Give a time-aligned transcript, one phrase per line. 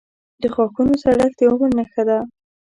[0.41, 2.17] •د غاښونو زړښت د عمر نښه ده.